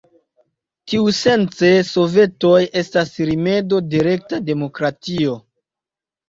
[0.93, 5.37] Tiusence sovetoj estas rimedo de rekta demokratio.